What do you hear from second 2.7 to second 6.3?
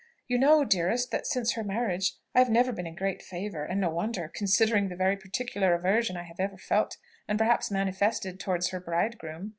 been in great favour; and no wonder, considering the very particular aversion I